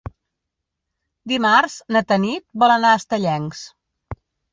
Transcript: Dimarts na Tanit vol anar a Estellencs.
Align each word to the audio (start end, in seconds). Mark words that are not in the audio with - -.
Dimarts 1.31 1.75
na 1.97 2.01
Tanit 2.11 2.45
vol 2.63 2.73
anar 2.77 2.95
a 2.95 3.01
Estellencs. 3.03 3.61